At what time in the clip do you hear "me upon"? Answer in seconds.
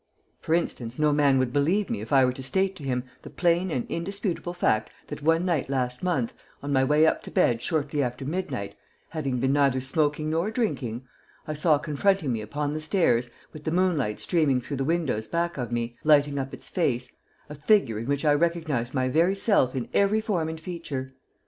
12.33-12.71